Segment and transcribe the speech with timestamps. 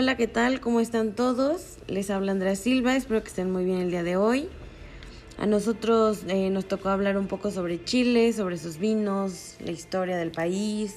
[0.00, 0.60] Hola, ¿qué tal?
[0.60, 1.78] ¿Cómo están todos?
[1.88, 4.48] Les habla Andrea Silva, espero que estén muy bien el día de hoy.
[5.38, 10.16] A nosotros eh, nos tocó hablar un poco sobre Chile, sobre sus vinos, la historia
[10.16, 10.94] del país,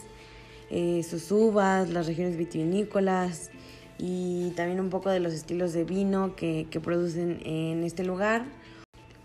[0.70, 3.50] eh, sus uvas, las regiones vitivinícolas
[3.98, 8.46] y también un poco de los estilos de vino que, que producen en este lugar.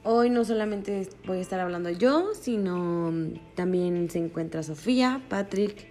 [0.05, 3.13] Hoy no solamente voy a estar hablando yo, sino
[3.55, 5.87] también se encuentra Sofía, Patrick,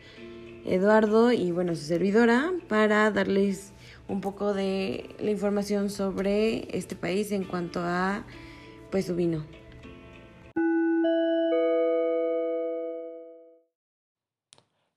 [0.65, 3.74] Eduardo y bueno, su servidora para darles
[4.07, 8.23] un poco de la información sobre este país en cuanto a
[8.91, 9.45] pues su vino.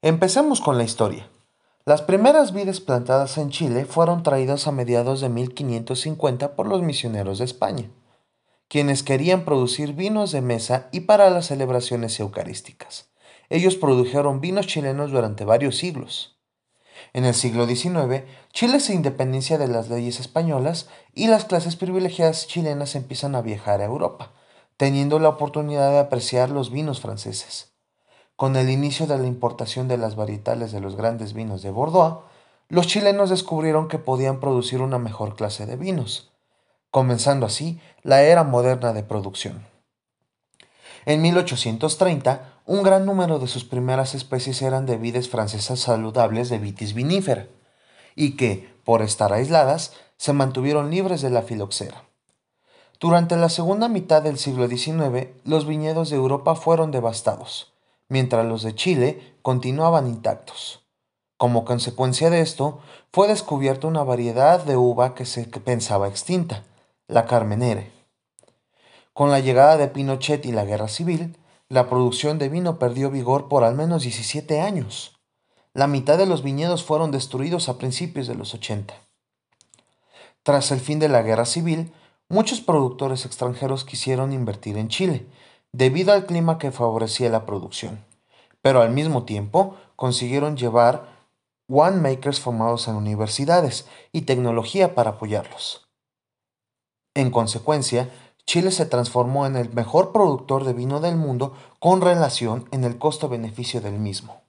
[0.00, 1.28] Empecemos con la historia.
[1.84, 7.38] Las primeras vides plantadas en Chile fueron traídas a mediados de 1550 por los misioneros
[7.38, 7.90] de España,
[8.68, 13.08] quienes querían producir vinos de mesa y para las celebraciones eucarísticas.
[13.48, 16.37] Ellos produjeron vinos chilenos durante varios siglos.
[17.12, 22.46] En el siglo XIX, Chile se independencia de las leyes españolas y las clases privilegiadas
[22.46, 24.32] chilenas empiezan a viajar a Europa,
[24.76, 27.72] teniendo la oportunidad de apreciar los vinos franceses.
[28.36, 32.20] Con el inicio de la importación de las varietales de los grandes vinos de Bordeaux,
[32.68, 36.30] los chilenos descubrieron que podían producir una mejor clase de vinos,
[36.90, 39.66] comenzando así la era moderna de producción.
[41.06, 46.58] En 1830, un gran número de sus primeras especies eran de vides francesas saludables de
[46.58, 47.46] vitis vinífera,
[48.14, 52.04] y que, por estar aisladas, se mantuvieron libres de la filoxera.
[53.00, 57.72] Durante la segunda mitad del siglo XIX, los viñedos de Europa fueron devastados,
[58.10, 60.84] mientras los de Chile continuaban intactos.
[61.38, 62.80] Como consecuencia de esto,
[63.12, 66.64] fue descubierta una variedad de uva que se pensaba extinta,
[67.06, 67.92] la Carmenere.
[69.14, 71.38] Con la llegada de Pinochet y la guerra civil,
[71.70, 75.18] la producción de vino perdió vigor por al menos 17 años.
[75.74, 78.94] La mitad de los viñedos fueron destruidos a principios de los 80.
[80.42, 81.92] Tras el fin de la guerra civil,
[82.28, 85.26] muchos productores extranjeros quisieron invertir en Chile,
[85.72, 88.02] debido al clima que favorecía la producción,
[88.62, 91.18] pero al mismo tiempo consiguieron llevar
[91.68, 95.86] winemakers formados en universidades y tecnología para apoyarlos.
[97.14, 98.08] En consecuencia,
[98.48, 102.96] Chile se transformó en el mejor productor de vino del mundo con relación en el
[102.96, 104.42] costo-beneficio del mismo.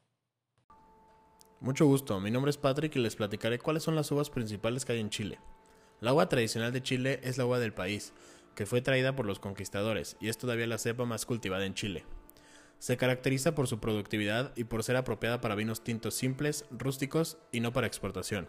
[1.59, 4.93] Mucho gusto, mi nombre es Patrick y les platicaré cuáles son las uvas principales que
[4.93, 5.37] hay en Chile.
[5.99, 8.13] La uva tradicional de Chile es la uva del país,
[8.55, 12.05] que fue traída por los conquistadores y es todavía la cepa más cultivada en Chile.
[12.77, 17.59] Se caracteriza por su productividad y por ser apropiada para vinos tintos simples, rústicos y
[17.59, 18.47] no para exportación.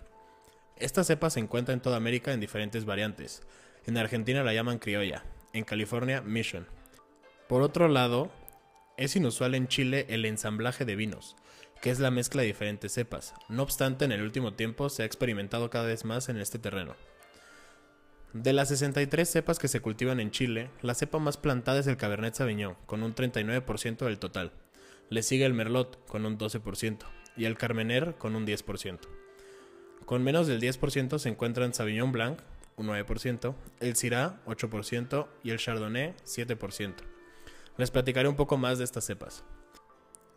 [0.76, 3.42] Esta cepa se encuentra en toda América en diferentes variantes.
[3.84, 6.66] En Argentina la llaman criolla, en California Mission.
[7.48, 8.30] Por otro lado,
[8.96, 11.36] es inusual en Chile el ensamblaje de vinos,
[11.80, 13.34] que es la mezcla de diferentes cepas.
[13.48, 16.94] No obstante, en el último tiempo se ha experimentado cada vez más en este terreno.
[18.32, 21.96] De las 63 cepas que se cultivan en Chile, la cepa más plantada es el
[21.96, 24.52] Cabernet Sauvignon, con un 39% del total.
[25.08, 26.98] Le sigue el Merlot, con un 12%,
[27.36, 29.00] y el Carmener, con un 10%.
[30.04, 32.38] Con menos del 10% se encuentran Sauvignon Blanc,
[32.80, 36.94] un 9%, el Syrah 8% y el Chardonnay 7%.
[37.76, 39.44] Les platicaré un poco más de estas cepas.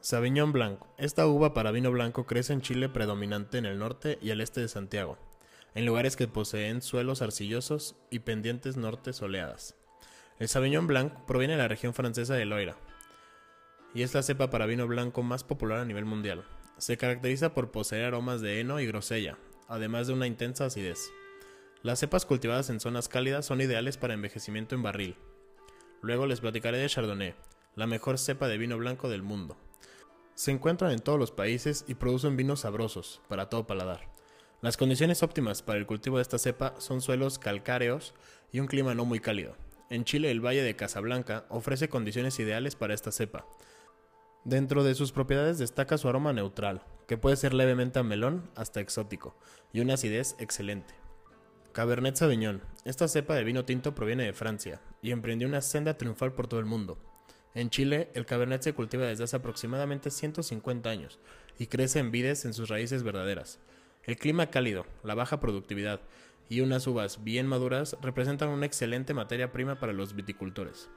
[0.02, 0.80] Sauvignon Blanc.
[0.98, 4.62] Esta uva para vino blanco crece en Chile predominante en el norte y el este
[4.62, 5.18] de Santiago,
[5.76, 9.76] en lugares que poseen suelos arcillosos y pendientes norte soleadas.
[10.40, 12.76] El Sauvignon Blanc proviene de la región francesa de Loira
[13.94, 16.44] y es la cepa para vino blanco más popular a nivel mundial.
[16.78, 19.38] Se caracteriza por poseer aromas de heno y grosella,
[19.68, 21.12] además de una intensa acidez.
[21.84, 25.18] Las cepas cultivadas en zonas cálidas son ideales para envejecimiento en barril.
[26.02, 27.36] Luego les platicaré de Chardonnay,
[27.76, 29.58] la mejor cepa de vino blanco del mundo.
[30.34, 34.10] Se encuentran en todos los países y producen vinos sabrosos, para todo paladar.
[34.62, 38.14] Las condiciones óptimas para el cultivo de esta cepa son suelos calcáreos
[38.54, 39.58] y un clima no muy cálido.
[39.90, 43.46] En Chile el Valle de Casablanca ofrece condiciones ideales para esta cepa.
[44.46, 48.80] Dentro de sus propiedades destaca su aroma neutral, que puede ser levemente a melón hasta
[48.80, 49.36] exótico,
[49.74, 51.03] y una acidez excelente.
[51.74, 52.62] Cabernet Sauvignon.
[52.86, 56.60] Esta cepa de vino tinto proviene de Francia y emprendió una senda triunfal por todo
[56.60, 57.00] el mundo.
[57.56, 61.20] En Chile, el Cabernet se cultiva desde hace aproximadamente 150 años
[61.58, 63.60] y crece en vides en sus raíces verdaderas.
[64.04, 66.02] El clima cálido, la baja productividad
[66.48, 70.92] y unas uvas bien maduras representan una excelente materia prima para los viticultores.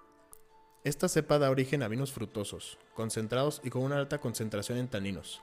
[0.84, 5.40] Esta cepa da origen a vinos frutosos, concentrados y con una alta concentración en taninos.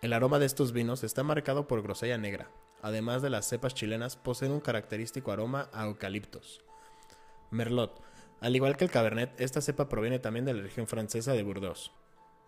[0.00, 2.50] El aroma de estos vinos está marcado por grosella negra,
[2.86, 6.62] además de las cepas chilenas, poseen un característico aroma a eucaliptos.
[7.50, 8.00] Merlot.
[8.40, 11.90] Al igual que el Cabernet, esta cepa proviene también de la región francesa de Burdeos,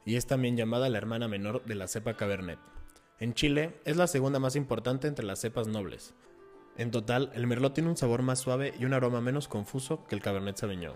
[0.04, 2.60] y es también llamada la hermana menor de la cepa Cabernet.
[3.18, 6.14] En Chile es la segunda más importante entre las cepas nobles.
[6.76, 10.14] En total, el Merlot tiene un sabor más suave y un aroma menos confuso que
[10.14, 10.94] el Cabernet Sauvignon.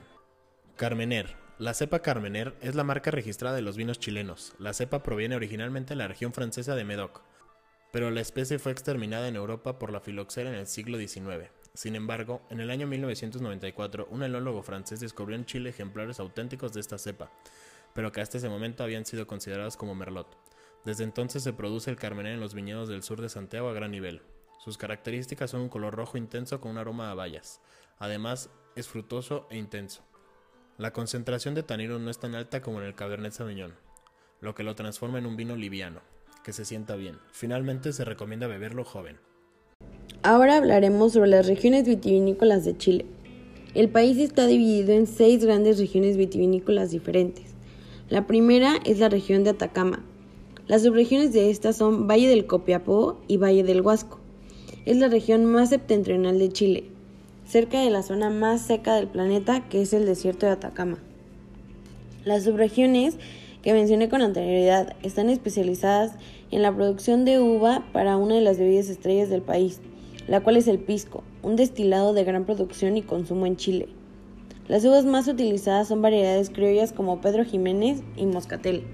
[0.77, 1.37] Carmener.
[1.59, 4.55] La cepa Carmener es la marca registrada de los vinos chilenos.
[4.61, 7.23] La cepa proviene originalmente de la región francesa de Medoc,
[7.93, 11.51] pero la especie fue exterminada en Europa por la filoxera en el siglo XIX.
[11.75, 16.81] Sin embargo, en el año 1994, un enólogo francés descubrió en Chile ejemplares auténticos de
[16.81, 17.31] esta cepa,
[17.95, 20.39] pero que hasta ese momento habían sido considerados como merlot.
[20.85, 23.91] Desde entonces se produce el carmener en los viñedos del sur de Santiago a gran
[23.91, 24.23] nivel.
[24.59, 27.61] Sus características son un color rojo intenso con un aroma a bayas.
[27.99, 30.03] Además, es frutoso e intenso.
[30.79, 33.75] La concentración de tanino no es tan alta como en el Cabernet Sauvignon,
[34.41, 36.01] lo que lo transforma en un vino liviano,
[36.43, 37.17] que se sienta bien.
[37.33, 39.17] Finalmente se recomienda beberlo joven.
[40.23, 43.07] Ahora hablaremos sobre las regiones vitivinícolas de Chile.
[43.75, 47.47] El país está dividido en seis grandes regiones vitivinícolas diferentes.
[48.09, 50.05] La primera es la región de Atacama.
[50.67, 54.21] Las subregiones de esta son Valle del Copiapó y Valle del Huasco.
[54.85, 56.85] Es la región más septentrional de Chile,
[57.47, 60.99] cerca de la zona más seca del planeta, que es el desierto de Atacama.
[62.25, 63.17] Las subregiones
[63.63, 66.13] que mencioné con anterioridad están especializadas
[66.51, 69.81] en la producción de uva para una de las bebidas estrellas del país,
[70.27, 73.89] la cual es el pisco, un destilado de gran producción y consumo en Chile.
[74.69, 78.85] Las uvas más utilizadas son variedades criollas como Pedro Jiménez y Moscatel.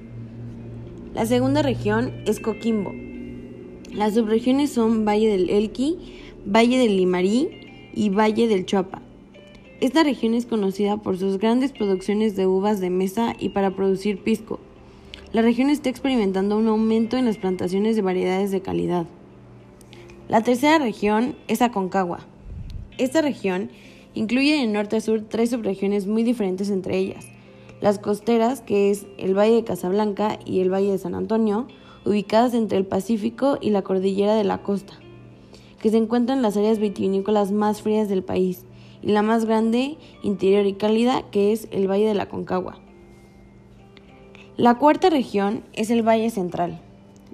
[1.15, 2.93] La segunda región es Coquimbo.
[3.93, 5.99] Las subregiones son Valle del Elqui,
[6.47, 9.03] Valle del Limarí y Valle del Choapa.
[9.81, 14.21] Esta región es conocida por sus grandes producciones de uvas de mesa y para producir
[14.25, 14.59] pisco.
[15.33, 19.07] La región está experimentando un aumento en las plantaciones de variedades de calidad.
[20.27, 22.27] La tercera región es Aconcagua.
[22.99, 23.71] Esta región
[24.15, 27.27] incluye de norte a sur tres subregiones muy diferentes entre ellas.
[27.81, 31.69] Las costeras, que es el Valle de Casablanca y el Valle de San Antonio,
[32.05, 34.95] ubicadas entre el Pacífico y la cordillera de la costa,
[35.81, 38.65] que se encuentran en las áreas vitivinícolas más frías del país,
[39.09, 42.79] la más grande, interior y cálida, que es el Valle de la Concagua.
[44.59, 46.79] La cuarta región es el Valle Central.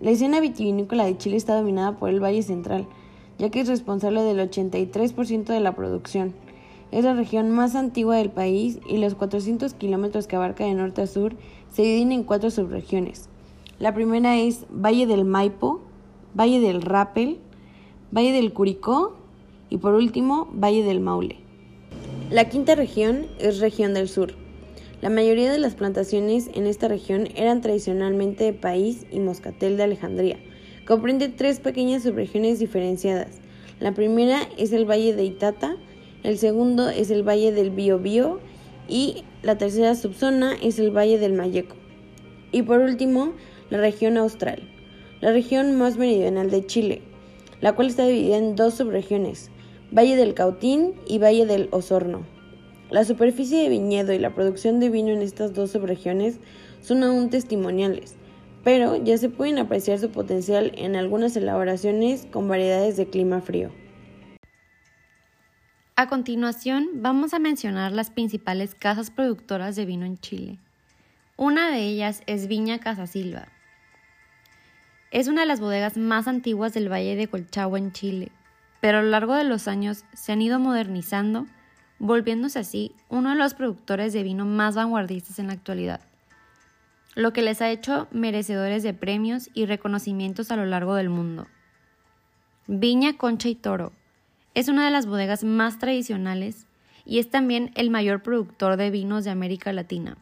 [0.00, 2.87] La escena vitivinícola de Chile está dominada por el Valle Central,
[3.38, 6.32] ya que es responsable del 83% de la producción.
[6.93, 11.03] Es la región más antigua del país y los 400 kilómetros que abarca de norte
[11.03, 11.35] a sur
[11.73, 13.29] se dividen en cuatro subregiones.
[13.81, 15.81] La primera es Valle del Maipo,
[16.38, 17.41] Valle del Rapel,
[18.17, 19.17] Valle del Curicó
[19.70, 21.44] y por último Valle del Maule.
[22.31, 24.32] La quinta región es región del sur.
[25.03, 29.82] La mayoría de las plantaciones en esta región eran tradicionalmente de país y moscatel de
[29.82, 30.38] Alejandría.
[30.87, 33.43] Comprende tres pequeñas subregiones diferenciadas.
[33.79, 35.76] La primera es el Valle de Itata,
[36.23, 38.41] el segundo es el Valle del Biobío
[38.88, 41.77] y la tercera subzona es el Valle del Mayeco.
[42.53, 43.35] Y por último,
[43.69, 44.62] la región austral,
[45.20, 47.03] la región más meridional de Chile,
[47.61, 49.50] la cual está dividida en dos subregiones,
[49.96, 52.26] Valle del Cautín y Valle del Osorno.
[52.91, 56.41] La superficie de viñedo y la producción de vino en estas dos subregiones
[56.81, 58.17] son aún testimoniales,
[58.64, 63.70] pero ya se pueden apreciar su potencial en algunas elaboraciones con variedades de clima frío.
[65.94, 70.58] A continuación, vamos a mencionar las principales casas productoras de vino en Chile.
[71.37, 73.46] Una de ellas es Viña Casa Silva.
[75.13, 78.32] Es una de las bodegas más antiguas del Valle de Colchagua en Chile,
[78.84, 81.46] pero a lo largo de los años se han ido modernizando
[81.98, 86.03] volviéndose así uno de los productores de vino más vanguardistas en la actualidad,
[87.14, 91.46] lo que les ha hecho merecedores de premios y reconocimientos a lo largo del mundo.
[92.67, 93.94] Viña Concha y Toro
[94.53, 96.67] es una de las bodegas más tradicionales
[97.06, 100.19] y es también el mayor productor de vinos de América Latina.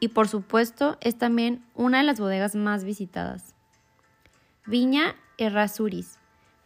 [0.00, 3.54] Y por supuesto es también una de las bodegas más visitadas.
[4.64, 6.18] Viña Errázuriz,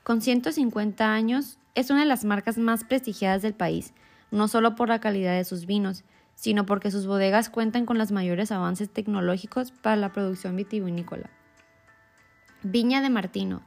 [0.09, 3.93] con 150 años, es una de las marcas más prestigiadas del país
[4.31, 6.03] no solo por la calidad de sus vinos,
[6.35, 11.29] sino porque sus bodegas cuentan con los mayores avances tecnológicos para la producción vitivinícola.
[12.63, 13.61] Viña de Martino,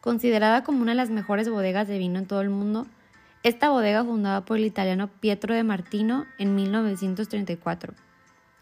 [0.00, 2.86] considerada como una de las mejores bodegas de vino en todo el mundo,
[3.42, 7.94] esta bodega fundada por el italiano Pietro de Martino en 1934.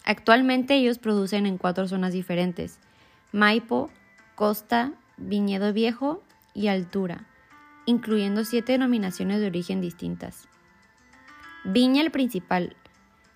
[0.06, 2.78] Actualmente ellos producen en cuatro zonas diferentes,
[3.32, 3.90] Maipo,
[4.35, 6.23] Costa, Viñedo Viejo
[6.59, 7.25] y Altura,
[7.87, 10.49] incluyendo siete denominaciones de origen distintas.
[11.65, 12.77] Viña el Principal.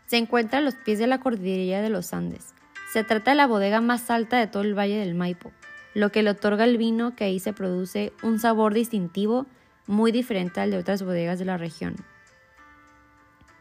[0.06, 2.52] Se encuentra a los pies de la cordillera de los Andes.
[2.92, 5.52] Se trata de la bodega más alta de todo el Valle del Maipo,
[5.94, 9.46] lo que le otorga al vino que ahí se produce un sabor distintivo
[9.86, 11.94] muy diferente al de otras bodegas de la región.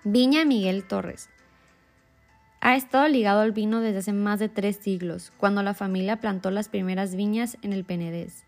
[0.04, 1.30] Viña Miguel Torres.
[2.62, 6.50] Ha estado ligado al vino desde hace más de tres siglos, cuando la familia plantó
[6.50, 8.46] las primeras viñas en el Penedés.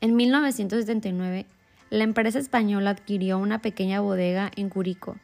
[0.00, 1.46] En 1979,
[1.88, 5.16] la empresa española adquirió una pequeña bodega en Curico,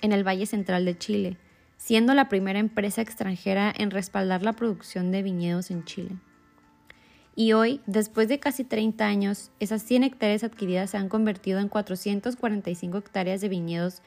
[0.00, 1.38] en el Valle Central de Chile,
[1.76, 6.10] siendo la primera empresa extranjera en respaldar la producción de viñedos en Chile.
[7.34, 11.68] Y hoy, después de casi 30 años, esas 100 hectáreas adquiridas se han convertido en
[11.68, 14.02] 445 hectáreas de viñedos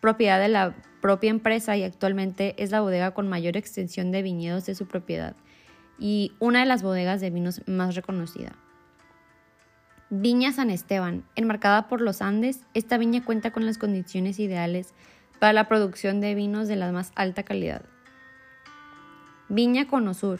[0.00, 4.66] propiedad de la propia empresa y actualmente es la bodega con mayor extensión de viñedos
[4.66, 5.34] de su propiedad
[5.98, 8.52] y una de las bodegas de vinos más reconocida.
[10.08, 14.94] Viña San Esteban, enmarcada por los Andes, esta viña cuenta con las condiciones ideales
[15.40, 17.82] para la producción de vinos de la más alta calidad.
[19.48, 20.38] Viña Conosur.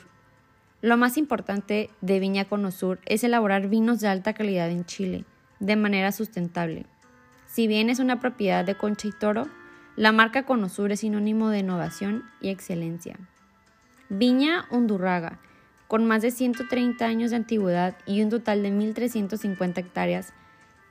[0.83, 5.25] Lo más importante de Viña Conosur es elaborar vinos de alta calidad en Chile,
[5.59, 6.87] de manera sustentable.
[7.47, 9.49] Si bien es una propiedad de Concha y Toro,
[9.97, 13.19] la marca Conosur es sinónimo de innovación y excelencia.
[14.11, 15.41] Viña Undurraga,
[15.89, 20.33] con más de 130 años de antigüedad y un total de 1.350 hectáreas,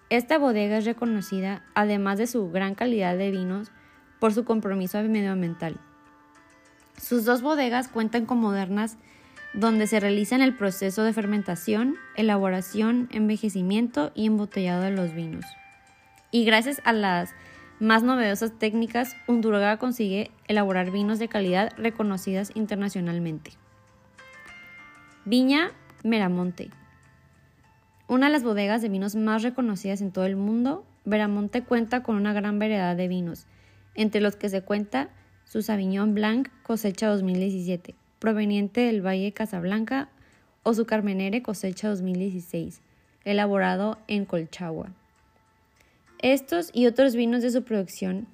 [0.09, 3.71] esta bodega es reconocida, además de su gran calidad de vinos,
[4.19, 5.77] por su compromiso medioambiental.
[7.01, 8.97] Sus dos bodegas cuentan con modernas
[9.53, 15.45] donde se realizan el proceso de fermentación, elaboración, envejecimiento y embotellado de los vinos.
[16.31, 17.33] Y gracias a las
[17.79, 23.51] más novedosas técnicas, Undurraga consigue elaborar vinos de calidad reconocidas internacionalmente.
[25.27, 25.71] Viña
[26.03, 26.69] Meramonte.
[28.07, 32.15] Una de las bodegas de vinos más reconocidas en todo el mundo, Veramonte cuenta con
[32.15, 33.47] una gran variedad de vinos,
[33.95, 35.09] entre los que se cuenta
[35.43, 40.09] su Sauvignon Blanc cosecha 2017, proveniente del Valle Casablanca,
[40.61, 42.81] o su Carmenere cosecha 2016,
[43.23, 44.91] elaborado en Colchagua.
[46.19, 48.27] Estos y otros vinos de su producción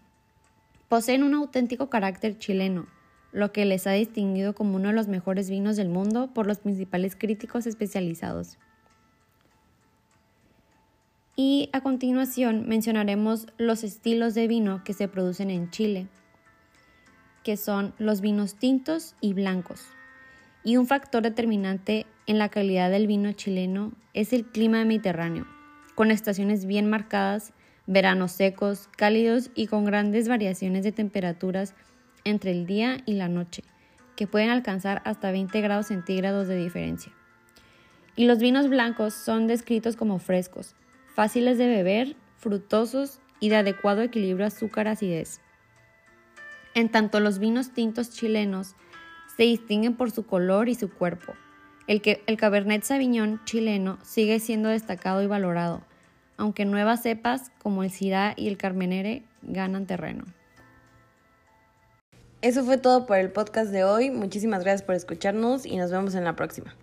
[0.89, 2.85] poseen un auténtico carácter chileno,
[3.31, 6.59] lo que les ha distinguido como uno de los mejores vinos del mundo por los
[6.59, 8.57] principales críticos especializados.
[11.35, 16.07] Y a continuación mencionaremos los estilos de vino que se producen en Chile,
[17.43, 19.81] que son los vinos tintos y blancos.
[20.63, 25.47] Y un factor determinante en la calidad del vino chileno es el clima mediterráneo,
[25.95, 27.53] con estaciones bien marcadas
[27.87, 31.73] veranos secos, cálidos y con grandes variaciones de temperaturas
[32.23, 33.63] entre el día y la noche,
[34.15, 37.11] que pueden alcanzar hasta 20 grados centígrados de diferencia.
[38.15, 40.75] Y los vinos blancos son descritos como frescos,
[41.13, 45.41] fáciles de beber, frutosos y de adecuado equilibrio azúcar-acidez.
[46.73, 48.75] En tanto los vinos tintos chilenos
[49.35, 51.33] se distinguen por su color y su cuerpo.
[51.87, 55.81] El, que, el Cabernet Sauvignon chileno sigue siendo destacado y valorado,
[56.37, 60.25] aunque nuevas cepas como el Syrah y el Carmenere ganan terreno.
[62.41, 64.09] Eso fue todo por el podcast de hoy.
[64.09, 66.75] Muchísimas gracias por escucharnos y nos vemos en la próxima.